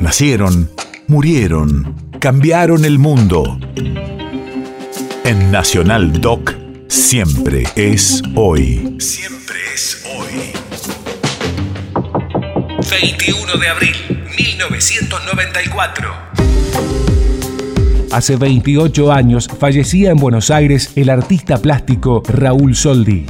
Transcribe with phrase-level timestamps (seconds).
[0.00, 0.70] Nacieron,
[1.08, 3.60] murieron, cambiaron el mundo.
[5.24, 6.54] En Nacional Doc,
[6.88, 8.96] siempre es hoy.
[8.98, 10.52] Siempre es hoy.
[12.90, 13.94] 21 de abril,
[14.38, 16.08] 1994.
[18.10, 23.26] Hace 28 años fallecía en Buenos Aires el artista plástico Raúl Soldi.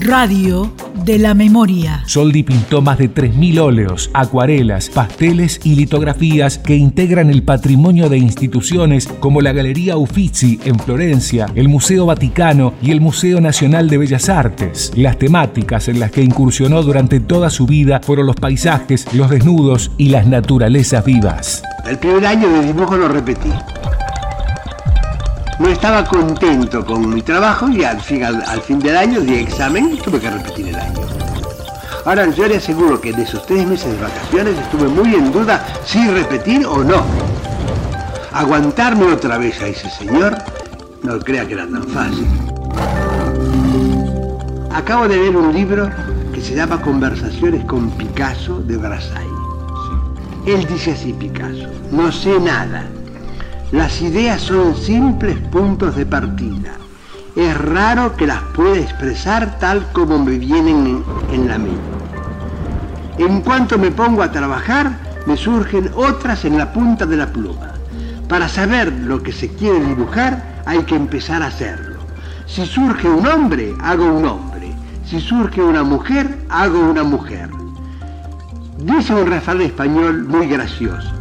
[0.00, 0.74] Radio
[1.04, 2.02] de la memoria.
[2.06, 8.18] Soldi pintó más de 3.000 óleos, acuarelas, pasteles y litografías que integran el patrimonio de
[8.18, 13.98] instituciones como la Galería Uffizi en Florencia, el Museo Vaticano y el Museo Nacional de
[13.98, 14.92] Bellas Artes.
[14.96, 19.90] Las temáticas en las que incursionó durante toda su vida fueron los paisajes, los desnudos
[19.98, 21.62] y las naturalezas vivas.
[21.86, 23.50] El primer año de dibujo lo repetí
[25.58, 29.92] no estaba contento con mi trabajo y al fin, al, fin del año di examen
[29.92, 31.00] y tuve que repetir el año.
[32.04, 35.66] Ahora yo le aseguro que de esos tres meses de vacaciones estuve muy en duda
[35.84, 37.04] si repetir o no.
[38.32, 40.38] Aguantarme otra vez a ese señor,
[41.02, 42.26] no crea que era tan fácil.
[44.72, 45.90] Acabo de leer un libro
[46.32, 49.26] que se llama Conversaciones con Picasso de Brassai.
[50.46, 52.86] Él dice así Picasso, no sé nada,
[53.72, 56.72] las ideas son simples puntos de partida.
[57.36, 61.78] Es raro que las pueda expresar tal como me vienen en, la mente.
[63.18, 67.74] En cuanto me pongo a trabajar, me surgen otras en la punta de la pluma.
[68.26, 71.98] Para saber lo que se quiere dibujar, hay que empezar a hacerlo.
[72.46, 74.72] Si surge un hombre, hago un hombre.
[75.04, 77.50] Si surge una mujer, hago una mujer.
[78.78, 81.18] Dice un refrán español muy gracioso.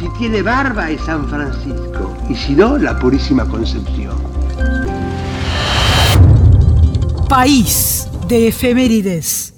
[0.00, 4.16] Si tiene barba es San Francisco y si no, la Purísima Concepción.
[7.28, 9.49] País de efemérides.